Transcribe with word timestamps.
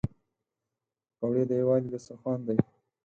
پکورې 1.17 1.43
د 1.49 1.51
یووالي 1.61 1.87
دسترخوان 1.91 2.39
دي 2.47 2.57